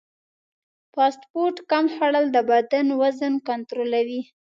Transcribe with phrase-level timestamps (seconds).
[0.93, 4.21] فاسټ فوډ کم خوړل د بدن وزن کنټرولوي.